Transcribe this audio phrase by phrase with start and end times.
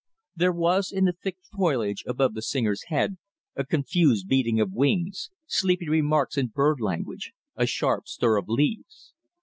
[0.35, 3.17] There was in the thick foliage above the singer's head
[3.55, 9.13] a confused beating of wings, sleepy remarks in bird language, a sharp stir of leaves.